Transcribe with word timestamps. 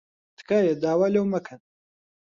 تکایە 0.37 0.73
داوا 0.83 1.07
لەو 1.13 1.25
مەکەن. 1.33 1.59